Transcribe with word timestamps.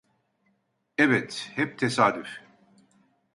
Evet, 0.97 1.51
hep 1.55 1.79
tesadüf… 1.79 2.39